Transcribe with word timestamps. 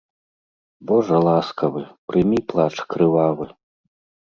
Божа 0.91 1.19
ласкавы, 1.25 1.83
прымі 2.13 2.39
плач 2.49 2.73
крывавы. 2.97 3.45